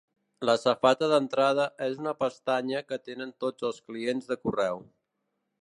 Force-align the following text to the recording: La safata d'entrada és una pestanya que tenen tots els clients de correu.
La 0.49 0.53
safata 0.61 1.09
d'entrada 1.11 1.67
és 1.89 2.01
una 2.05 2.15
pestanya 2.23 2.83
que 2.89 3.01
tenen 3.11 3.37
tots 3.45 3.71
els 3.71 3.81
clients 3.91 4.29
de 4.33 4.43
correu. 4.49 4.83